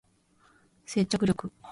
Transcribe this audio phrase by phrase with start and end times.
[0.83, 1.51] 接着力